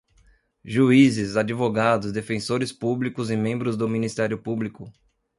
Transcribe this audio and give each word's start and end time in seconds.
juízes, 0.65 1.37
advogados, 1.37 2.11
defensores 2.11 2.71
públicos 2.73 3.29
e 3.29 3.37
membros 3.37 3.77
do 3.77 3.87
Ministério 3.87 4.35
Público 4.41 4.91